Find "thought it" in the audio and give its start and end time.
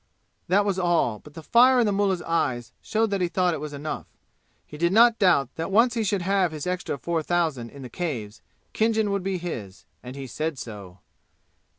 3.27-3.59